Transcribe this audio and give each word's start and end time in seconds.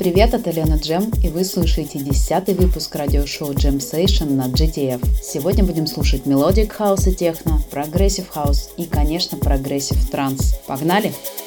Привет, 0.00 0.32
это 0.32 0.50
Лена 0.50 0.76
Джем, 0.76 1.12
и 1.22 1.28
вы 1.28 1.44
слушаете 1.44 1.98
десятый 1.98 2.54
выпуск 2.54 2.96
радиошоу 2.96 3.52
Jem 3.52 3.76
Session 3.80 4.30
на 4.30 4.46
GTF. 4.46 5.06
Сегодня 5.22 5.62
будем 5.62 5.86
слушать 5.86 6.24
melodic 6.24 6.72
house 6.72 7.06
и 7.06 7.14
техно, 7.14 7.60
progressive 7.70 8.26
house 8.30 8.70
и, 8.78 8.86
конечно, 8.86 9.36
progressive 9.36 10.08
trance. 10.08 10.54
Погнали! 10.66 11.08
Погнали! 11.08 11.39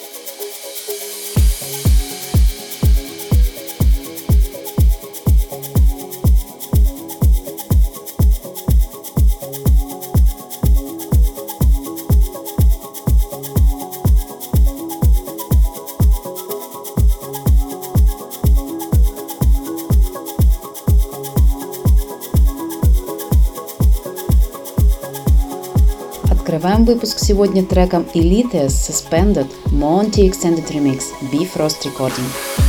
сегодня 27.22 27.64
треком 27.64 28.06
Elite 28.14 28.66
Suspended 28.66 29.48
Monty 29.66 30.28
Extended 30.28 30.68
Remix 30.70 31.04
Bifrost 31.32 31.84
Recording. 31.84 32.61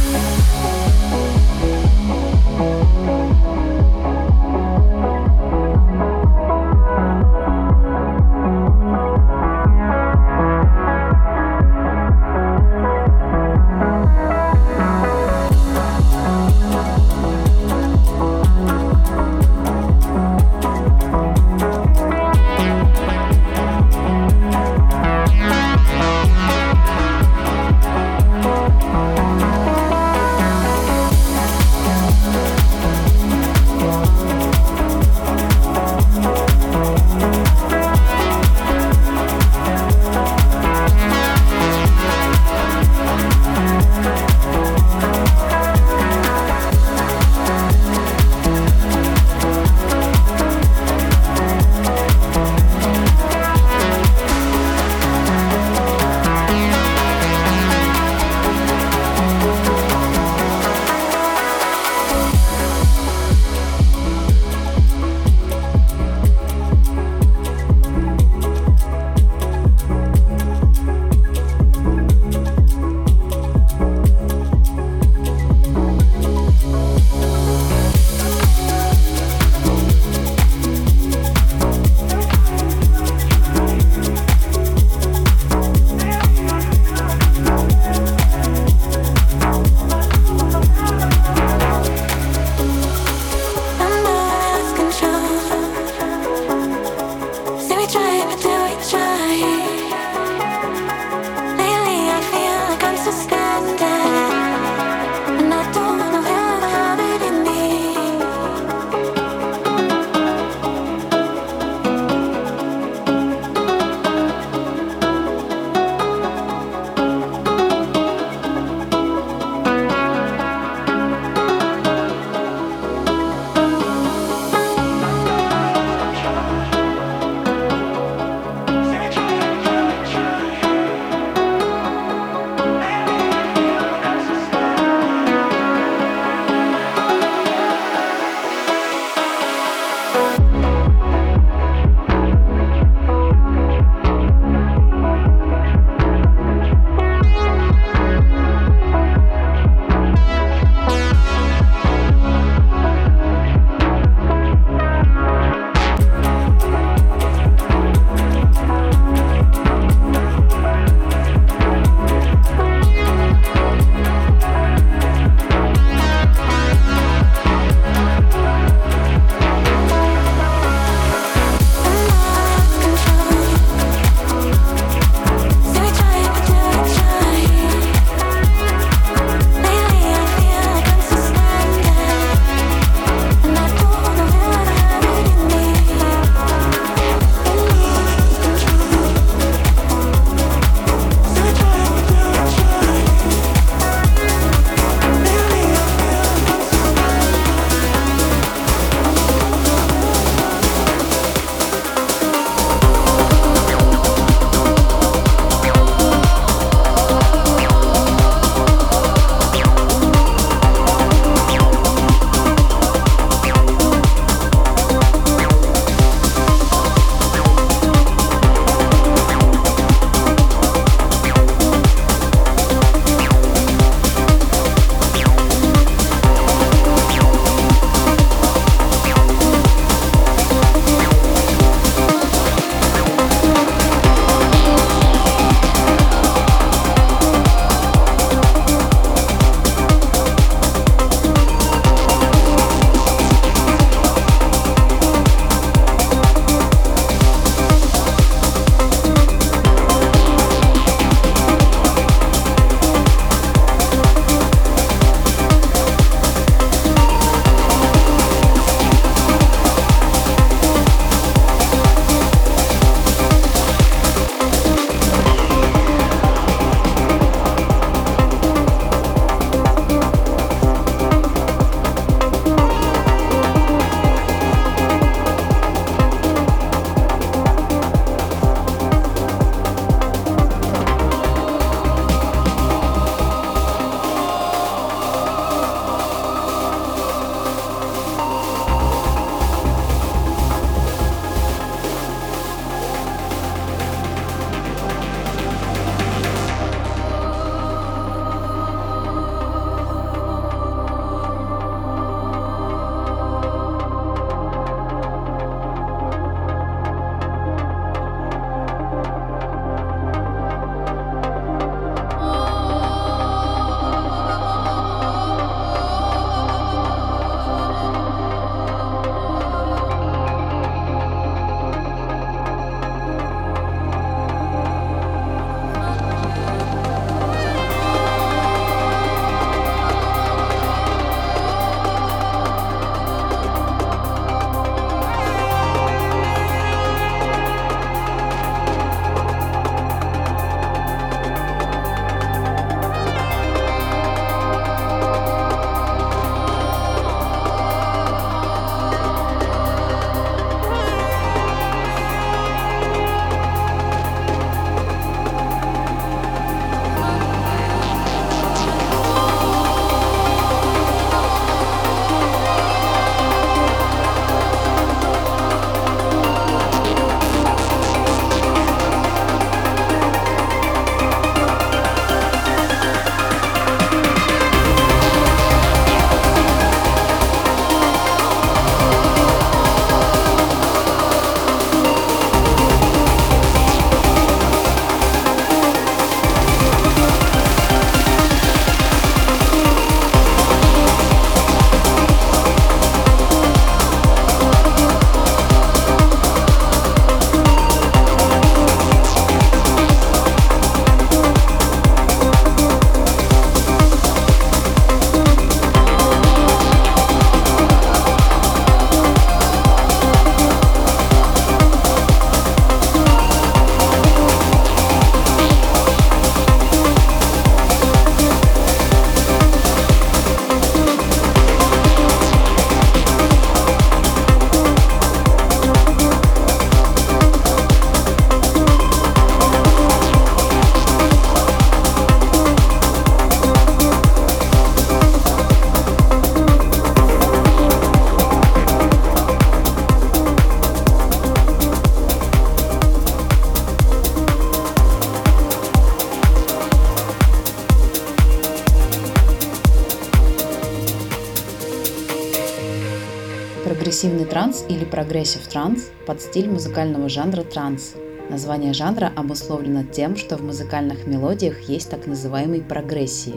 Транс 454.54 454.64
или 454.68 454.84
progressive 454.84 455.46
trance 455.48 455.90
подстиль 456.06 456.48
музыкального 456.48 457.08
жанра 457.08 457.42
транс. 457.42 457.94
Название 458.30 458.72
жанра 458.72 459.12
обусловлено 459.16 459.84
тем, 459.84 460.16
что 460.16 460.36
в 460.36 460.42
музыкальных 460.42 461.06
мелодиях 461.06 461.68
есть 461.68 461.90
так 461.90 462.06
называемые 462.06 462.62
прогрессии, 462.62 463.34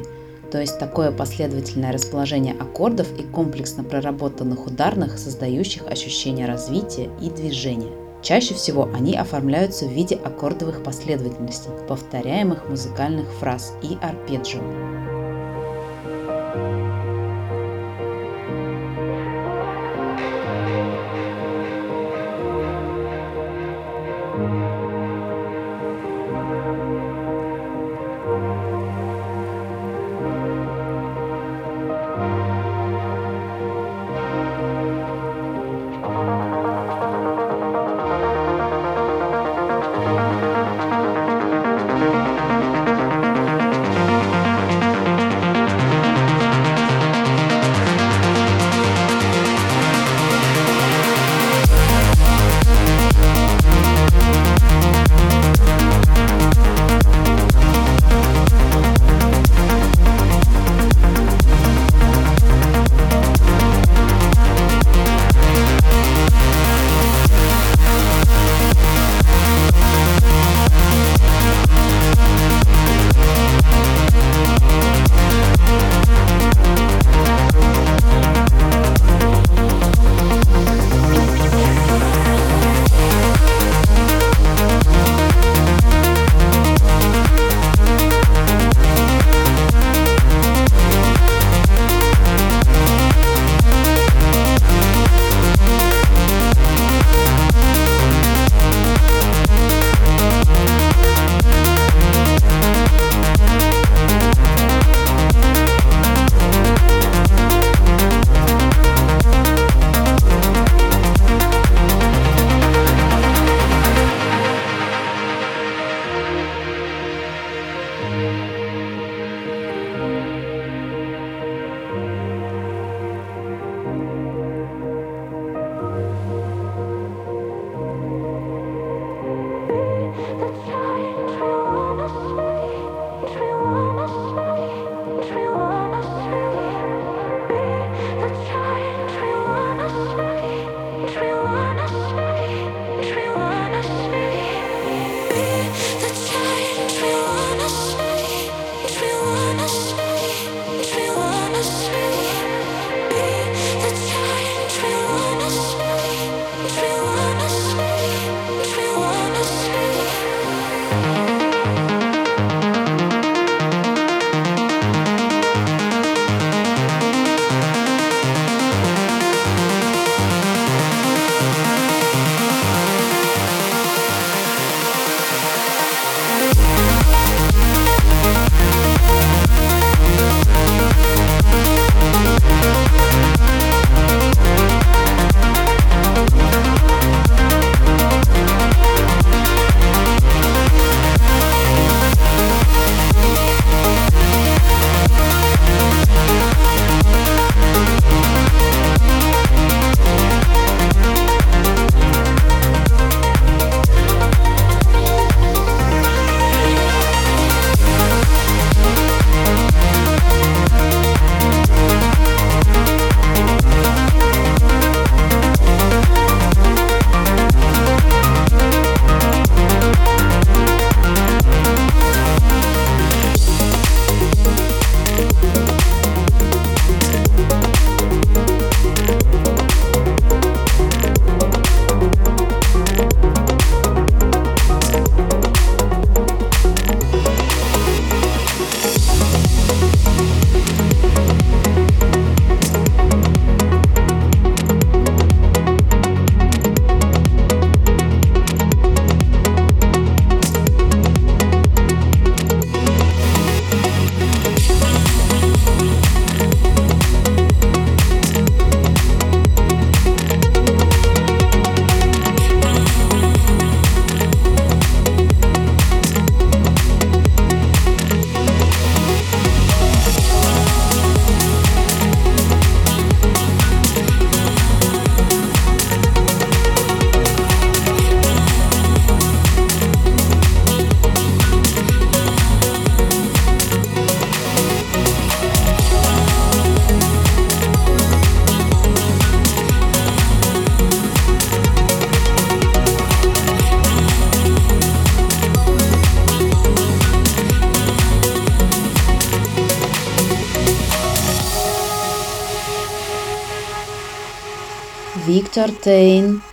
то 0.52 0.62
есть 0.62 0.80
такое 0.80 1.12
последовательное 1.12 1.92
расположение 1.92 2.56
аккордов 2.58 3.08
и 3.20 3.24
комплексно 3.24 3.84
проработанных 3.84 4.66
ударных, 4.66 5.18
создающих 5.18 5.88
ощущение 5.88 6.46
развития 6.46 7.10
и 7.22 7.30
движения. 7.30 7.92
Чаще 8.22 8.54
всего 8.54 8.90
они 8.94 9.16
оформляются 9.16 9.86
в 9.86 9.92
виде 9.92 10.16
аккордовых 10.16 10.84
последовательностей, 10.84 11.72
повторяемых 11.88 12.70
музыкальных 12.70 13.28
фраз 13.40 13.74
и 13.82 13.98
арпеджио. 14.02 14.62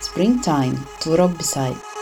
Springtime, 0.01 0.77
to 1.01 1.15
rock 1.15 1.37
beside. 1.37 1.94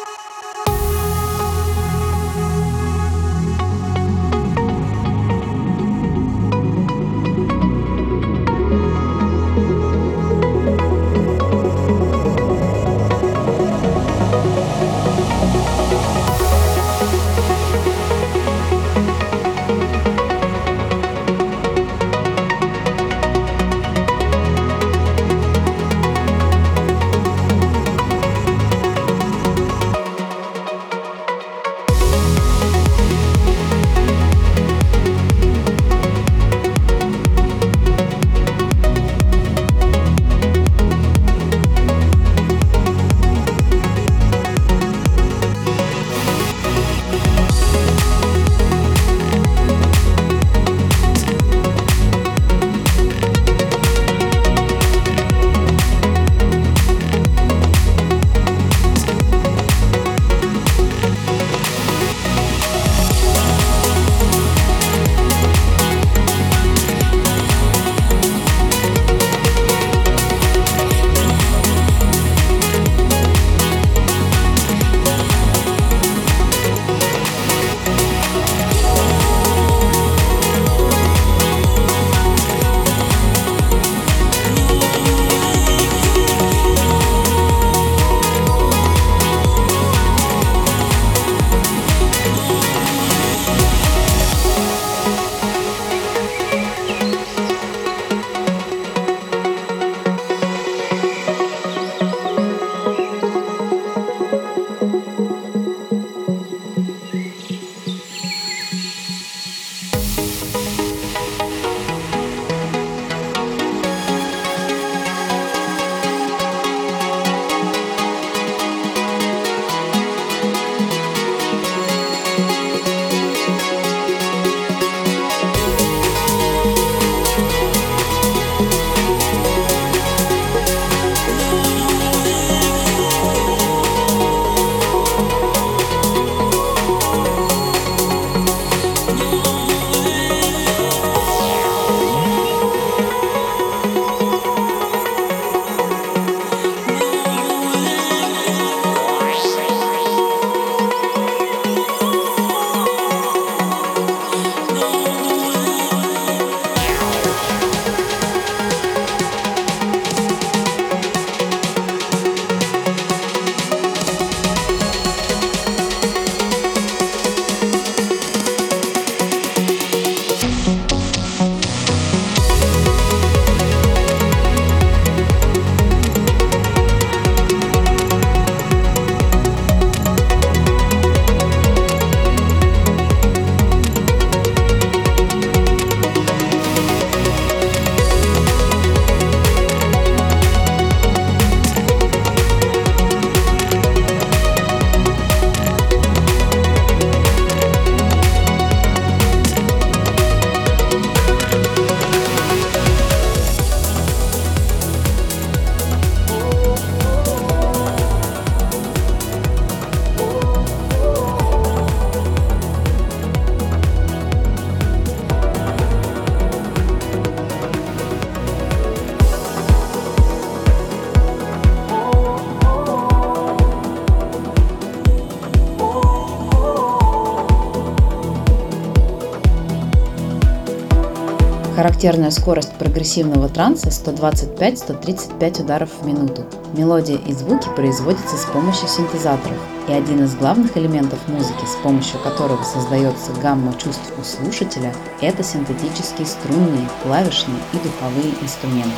Характерная 232.03 232.31
скорость 232.31 232.73
прогрессивного 232.73 233.47
транса 233.47 233.87
125-135 233.87 235.61
ударов 235.61 235.89
в 236.01 236.05
минуту. 236.05 236.43
Мелодия 236.73 237.15
и 237.15 237.31
звуки 237.31 237.69
производятся 237.77 238.35
с 238.35 238.43
помощью 238.43 238.89
синтезаторов, 238.89 239.57
и 239.87 239.93
один 239.93 240.21
из 240.25 240.35
главных 240.35 240.75
элементов 240.75 241.25
музыки, 241.29 241.63
с 241.65 241.81
помощью 241.81 242.19
которого 242.19 242.61
создается 242.63 243.31
гамма 243.41 243.73
чувств 243.81 244.11
у 244.19 244.23
слушателя, 244.25 244.93
это 245.21 245.43
синтетические 245.43 246.27
струнные, 246.27 246.89
клавишные 247.03 247.59
и 247.71 247.77
духовые 247.77 248.33
инструменты. 248.41 248.91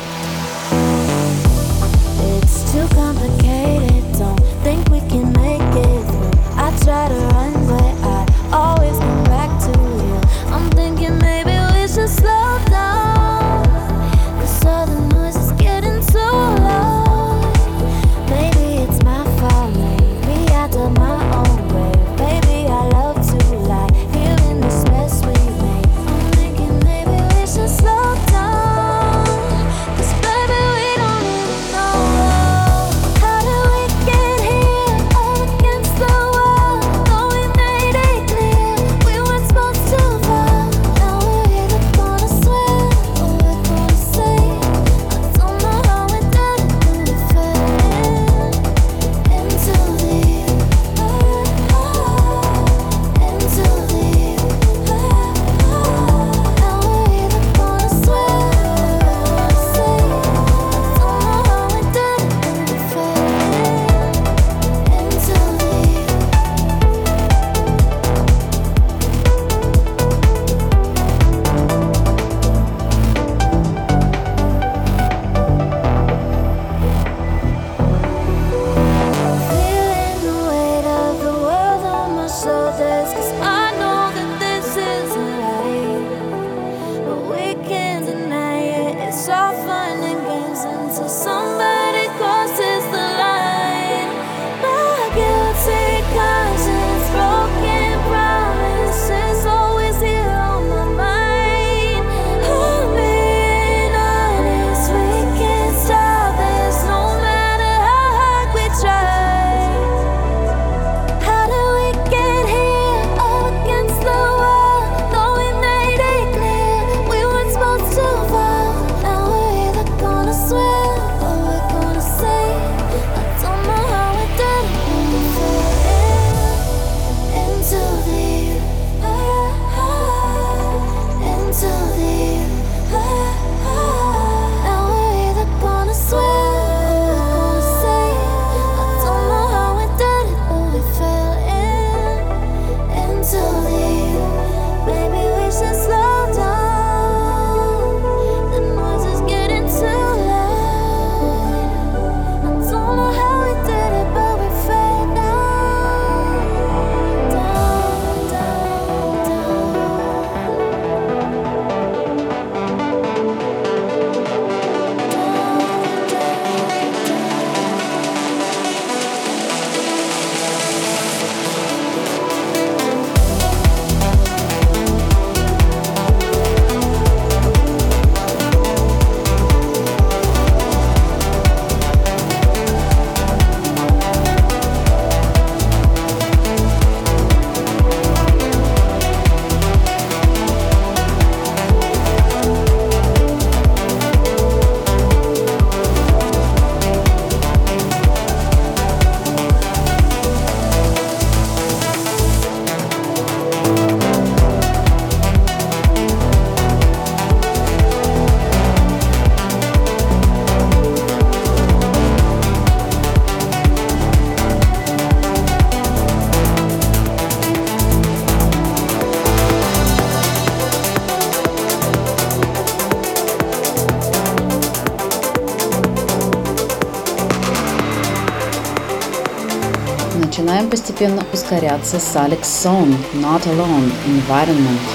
ускоряться 231.45 231.99
с 231.99 232.15
Alex 232.15 232.41
Song 232.43 232.93
Not 233.13 233.43
Alone 233.45 233.91
Environment. 234.07 234.94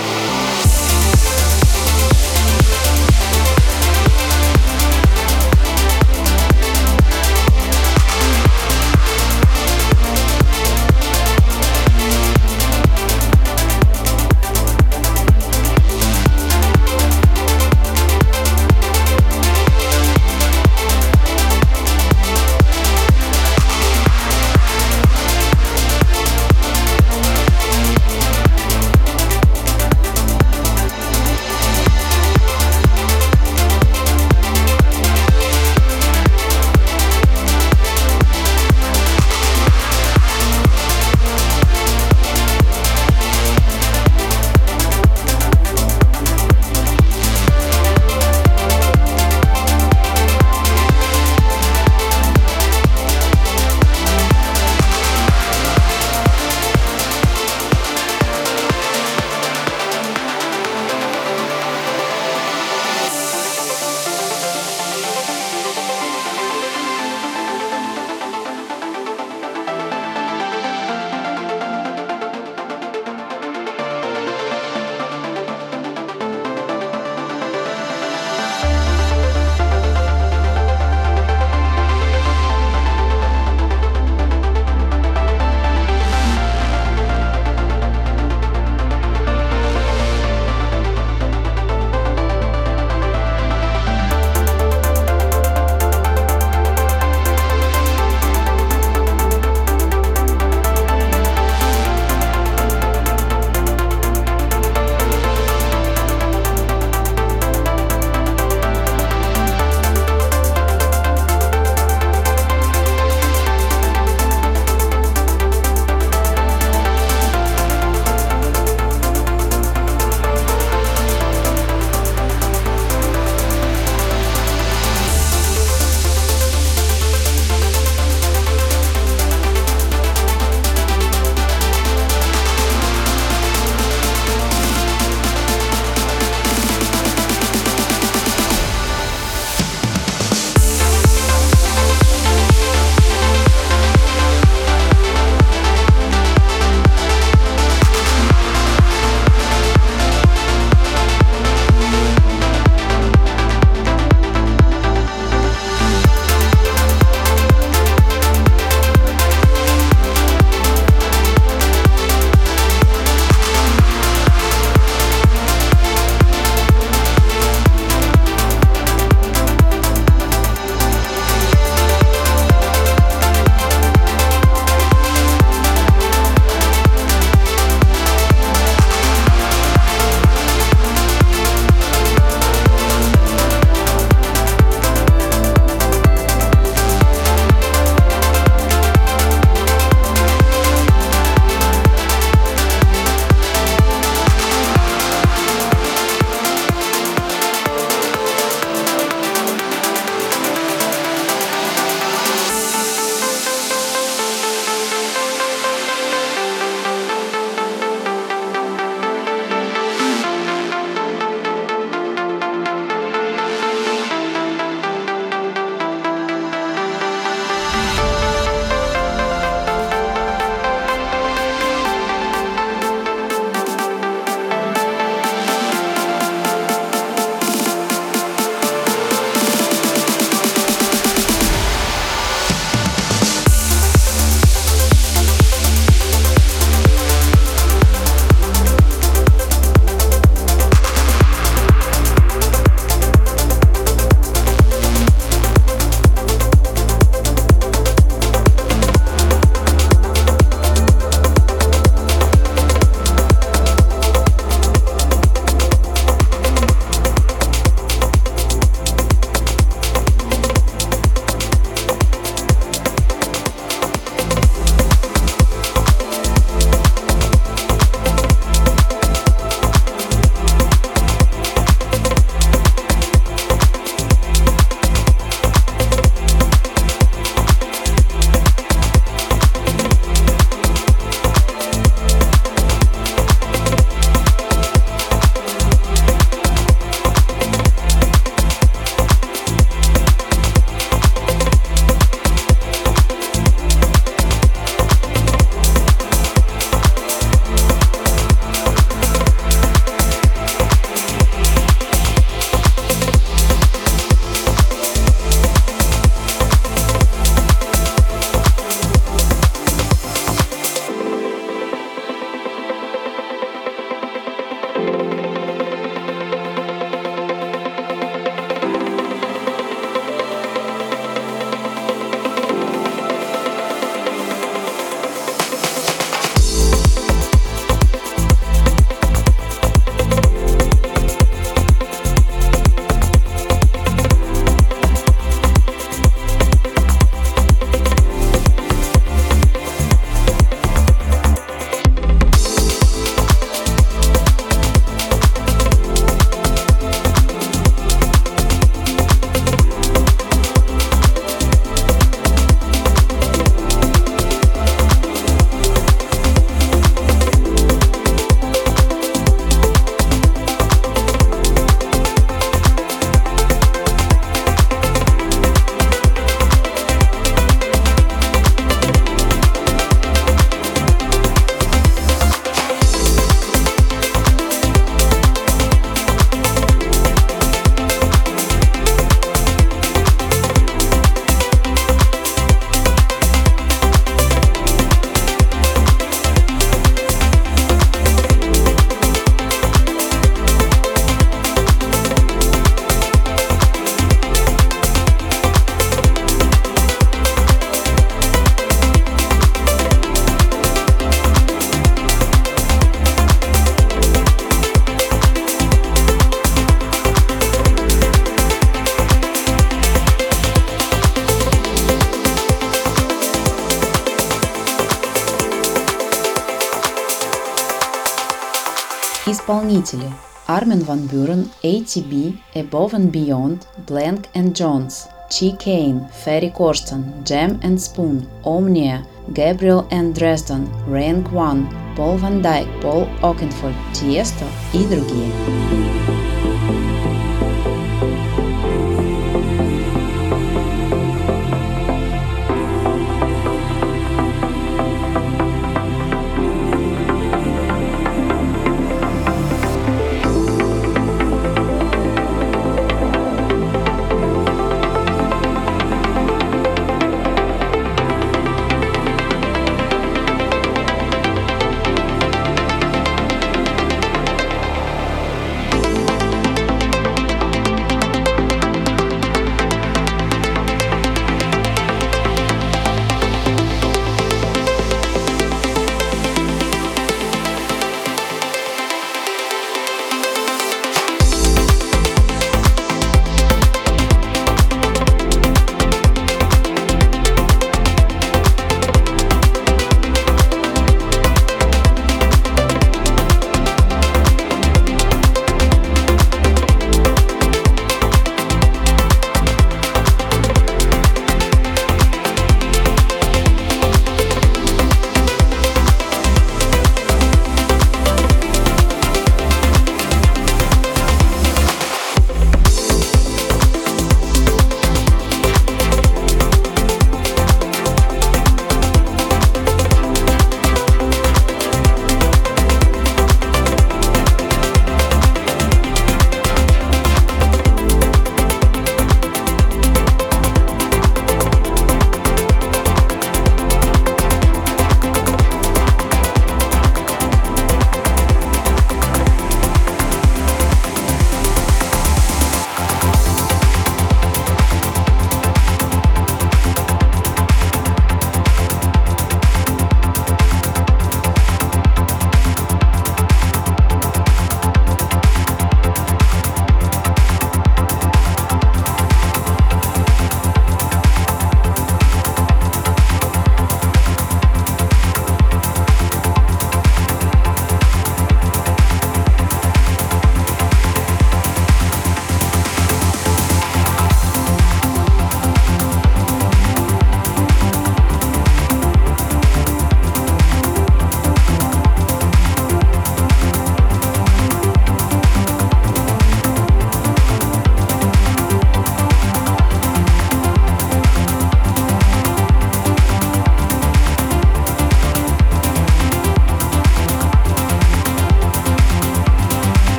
Исполнители 419.71 420.13
Armin 420.49 420.85
van 420.85 421.07
Buren, 421.07 421.49
ATB, 421.63 422.35
Above 422.57 422.97
and 422.97 423.13
Beyond, 423.13 423.69
Blank 423.87 424.27
and 424.35 424.57
Jones, 424.57 425.07
Chi 425.31 425.55
Kane, 425.57 426.09
Ferry 426.11 426.51
Corsten, 426.51 427.23
Jam 427.25 427.61
and 427.63 427.81
Spoon, 427.81 428.27
Omnia, 428.43 429.07
Gabriel 429.33 429.87
and 429.93 430.13
Dresden, 430.17 430.69
Rank 430.89 431.33
One, 431.33 431.69
Paul 431.95 432.19
Van 432.19 432.43
Dyke, 432.43 432.81
Paul 432.81 433.07
Oakenfold, 433.23 433.77
Tiesto 433.93 434.47
и 434.73 434.85
другие. 434.85 435.31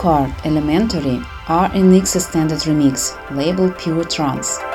Card 0.00 0.32
Elementary 0.46 1.20
are 1.46 1.70
in 1.74 1.90
extended 2.16 2.60
remix, 2.60 3.12
labeled 3.36 3.78
Pure 3.78 4.04
Trance. 4.04 4.69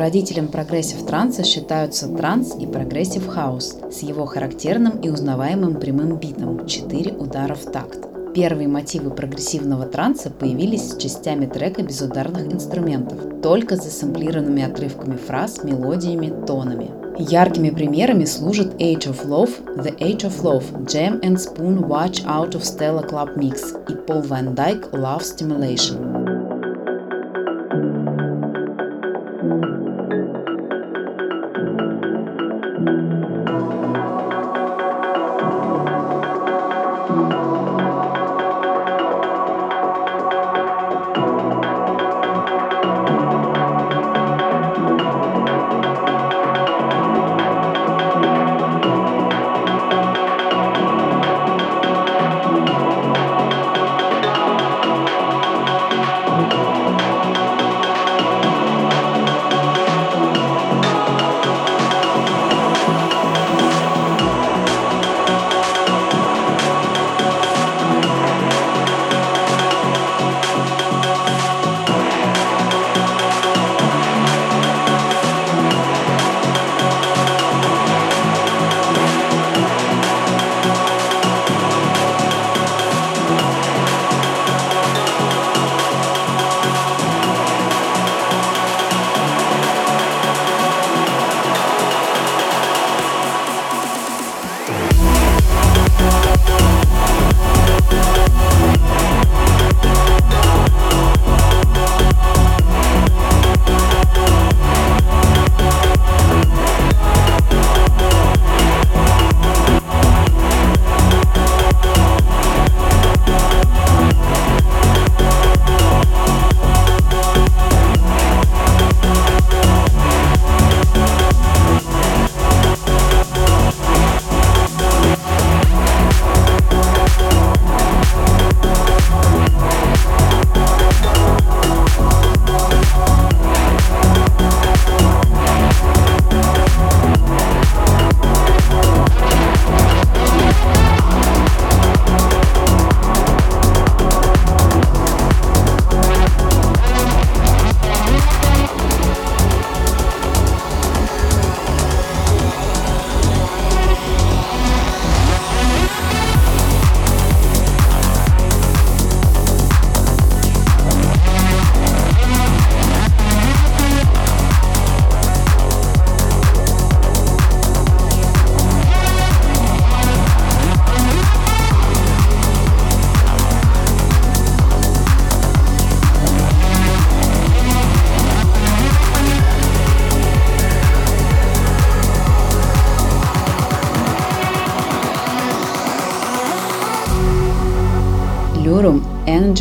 Прародителем 0.00 0.48
progressive 0.48 1.04
транса 1.04 1.44
считаются 1.44 2.08
транс 2.08 2.54
и 2.58 2.66
progressive 2.66 3.26
house 3.26 3.76
с 3.92 3.98
его 3.98 4.24
характерным 4.24 4.98
и 5.00 5.10
узнаваемым 5.10 5.78
прямым 5.78 6.16
битом– 6.16 6.66
4 6.66 7.18
удара 7.18 7.54
в 7.54 7.70
такт. 7.70 7.98
Первые 8.34 8.66
мотивы 8.66 9.10
прогрессивного 9.10 9.84
транса 9.84 10.30
появились 10.30 10.92
с 10.92 10.96
частями 10.96 11.44
трека 11.44 11.82
без 11.82 12.00
ударных 12.00 12.50
инструментов, 12.50 13.42
только 13.42 13.76
с 13.76 13.84
засэмплированными 13.84 14.62
отрывками 14.62 15.18
фраз, 15.18 15.62
мелодиями, 15.64 16.32
тонами. 16.46 16.90
Яркими 17.18 17.68
примерами 17.68 18.24
служат 18.24 18.80
Age 18.80 19.04
of 19.04 19.26
Love, 19.26 19.52
The 19.76 19.98
Age 19.98 20.22
of 20.22 20.42
Love, 20.42 20.86
Jam 20.86 21.20
and 21.20 21.36
Spoon 21.36 21.86
Watch 21.86 22.24
Out 22.24 22.52
for 22.52 22.62
Stella 22.62 23.06
Club 23.06 23.36
Mix 23.36 23.60
и 23.90 23.92
Paul 23.92 24.26
Van 24.26 24.54
Dyke 24.54 24.92
Love 24.92 25.20
Stimulation. 25.20 26.29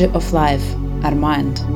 Of 0.02 0.32
Life, 0.32 0.64
Armand. 1.04 1.58
souls 1.58 1.69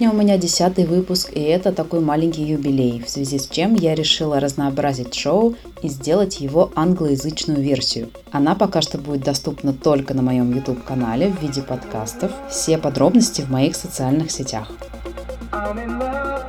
Сегодня 0.00 0.18
у 0.18 0.22
меня 0.22 0.38
десятый 0.38 0.86
выпуск, 0.86 1.30
и 1.30 1.42
это 1.42 1.72
такой 1.72 2.00
маленький 2.00 2.42
юбилей, 2.42 3.02
в 3.02 3.10
связи 3.10 3.38
с 3.38 3.46
чем 3.46 3.74
я 3.74 3.94
решила 3.94 4.40
разнообразить 4.40 5.14
шоу 5.14 5.56
и 5.82 5.88
сделать 5.88 6.40
его 6.40 6.72
англоязычную 6.74 7.60
версию. 7.60 8.08
Она 8.32 8.54
пока 8.54 8.80
что 8.80 8.96
будет 8.96 9.20
доступна 9.24 9.74
только 9.74 10.14
на 10.14 10.22
моем 10.22 10.54
YouTube-канале 10.54 11.28
в 11.28 11.42
виде 11.42 11.60
подкастов. 11.60 12.32
Все 12.48 12.78
подробности 12.78 13.42
в 13.42 13.50
моих 13.50 13.76
социальных 13.76 14.30
сетях. 14.30 14.72
I'm 15.52 15.76
in 15.76 15.98
love. 15.98 16.46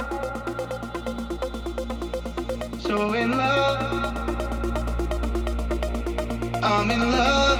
So 2.81 3.13
in 3.13 3.31
love. 3.31 4.15
I'm 6.63 6.89
in 6.89 7.11
love. 7.11 7.50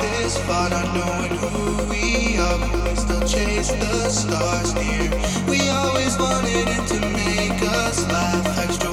This 0.00 0.38
far, 0.46 0.70
not 0.70 0.88
knowing 0.94 1.36
who 1.38 1.84
we 1.90 2.38
are, 2.38 2.58
but 2.58 2.90
we 2.90 2.96
still 2.96 3.20
chase 3.28 3.70
the 3.72 4.08
stars 4.10 4.74
near. 4.74 5.10
We 5.48 5.68
always 5.70 6.18
wanted 6.18 6.68
it 6.68 6.86
to 6.88 7.00
make 7.00 7.62
us 7.62 8.06
laugh, 8.08 8.58
extra 8.58 8.89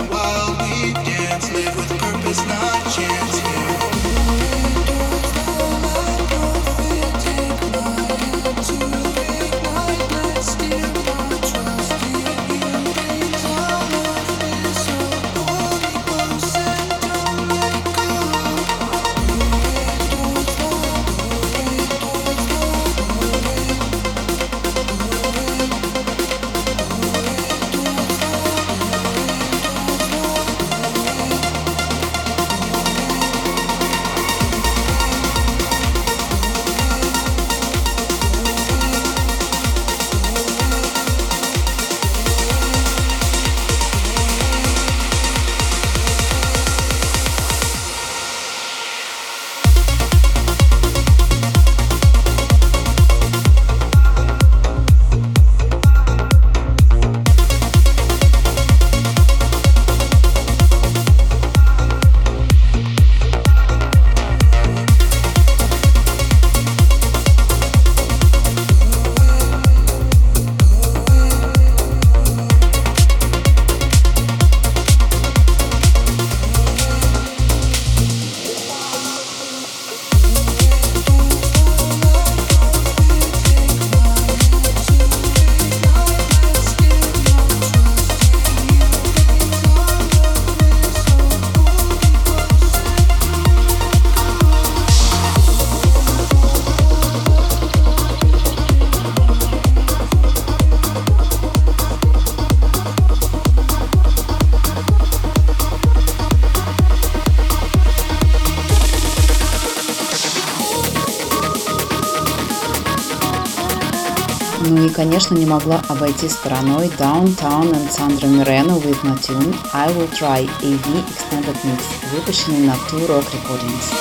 конечно, 114.98 115.36
не 115.36 115.46
могла 115.46 115.80
обойти 115.88 116.28
стороной 116.28 116.88
Downtown 116.98 117.72
and 117.72 117.88
Sandra 117.88 118.28
Mireno 118.28 118.82
with 118.82 119.02
my 119.04 119.16
tune 119.22 119.56
I 119.72 119.88
Will 119.94 120.10
Try 120.10 120.50
AV 120.64 121.06
Extended 121.06 121.56
Mix, 121.64 121.84
выпущенный 122.12 122.66
на 122.66 122.74
Two 122.90 123.08
Rock 123.08 123.26
Recordings. 123.32 123.97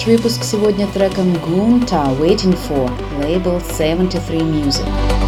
наш 0.00 0.06
выпуск 0.06 0.42
сегодня 0.42 0.86
треком 0.86 1.32
Gunta 1.34 2.18
Waiting 2.18 2.56
For, 2.68 2.90
лейбл 3.20 3.60
73 3.60 4.38
Music. 4.38 5.19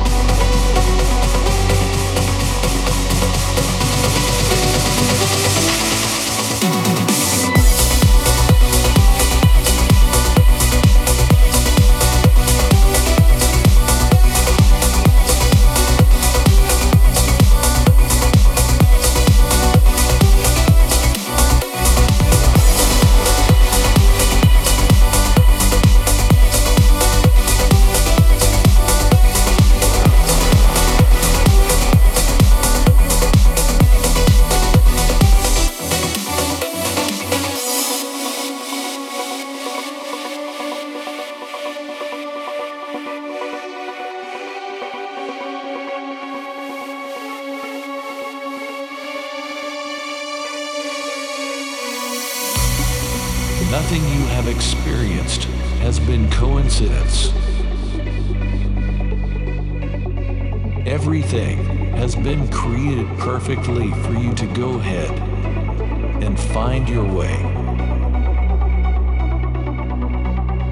Coincidence. 56.34 57.31
Everything 60.86 61.57
has 61.95 62.15
been 62.15 62.49
created 62.49 63.07
perfectly 63.19 63.91
for 64.03 64.13
you 64.13 64.34
to 64.34 64.45
go 64.47 64.79
ahead 64.79 65.09
and 66.23 66.38
find 66.38 66.89
your 66.89 67.05
way. 67.05 67.38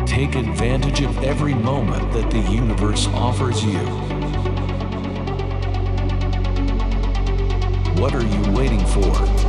Take 0.06 0.36
advantage 0.36 1.02
of 1.02 1.24
every 1.24 1.54
moment 1.54 2.12
that 2.14 2.30
the 2.32 2.40
universe 2.52 3.08
offers 3.08 3.64
you. 3.64 3.80
What 8.02 8.14
are 8.16 8.26
you 8.26 8.52
waiting 8.52 8.86
for? 8.88 9.41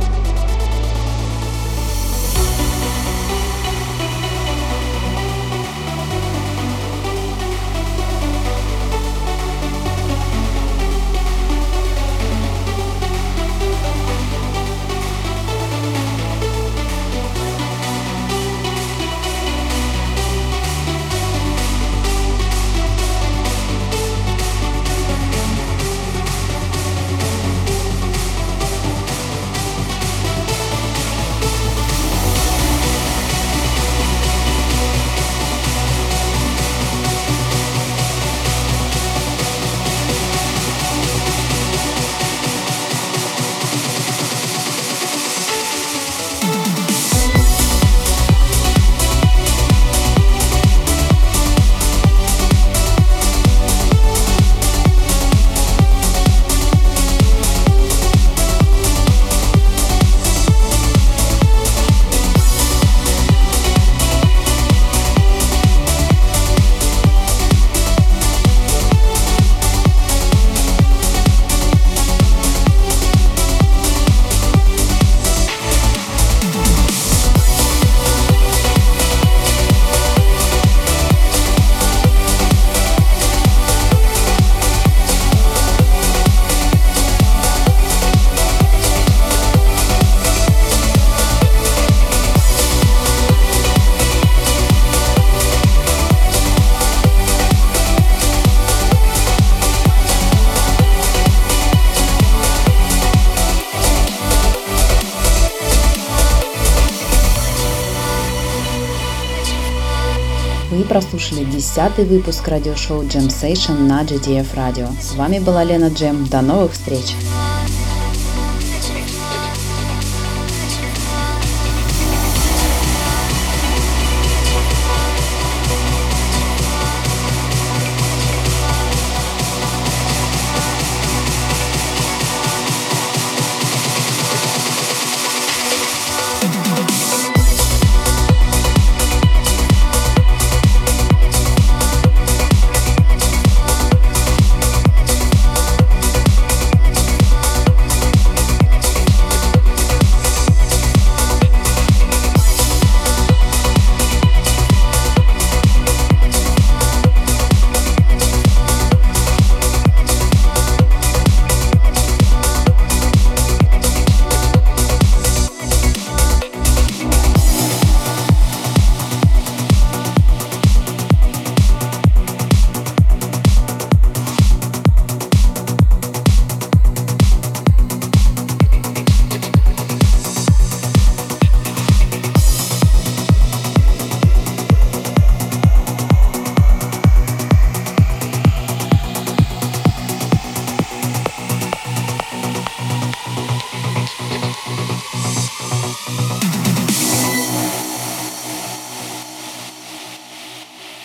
Прослушали 110.93 111.43
десятый 111.43 112.05
выпуск 112.05 112.47
радиошоу 112.47 113.01
Jam 113.01 113.27
Session 113.27 113.79
на 113.87 114.03
GTF 114.03 114.53
Radio. 114.53 114.87
С 115.01 115.15
вами 115.15 115.39
была 115.39 115.63
Лена 115.63 115.87
Джем. 115.87 116.27
До 116.27 116.41
новых 116.41 116.73
встреч! 116.73 117.15